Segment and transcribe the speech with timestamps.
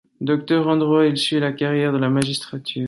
[0.19, 2.79] Docteur en droit, il suit la carrière dans la magistrature.